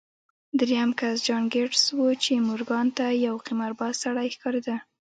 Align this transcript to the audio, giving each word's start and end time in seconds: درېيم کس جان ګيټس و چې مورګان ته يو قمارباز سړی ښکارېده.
درېيم 0.59 0.91
کس 0.99 1.15
جان 1.27 1.43
ګيټس 1.53 1.83
و 1.95 2.01
چې 2.23 2.33
مورګان 2.47 2.87
ته 2.97 3.05
يو 3.25 3.35
قمارباز 3.47 3.93
سړی 4.03 4.27
ښکارېده. 4.35 4.75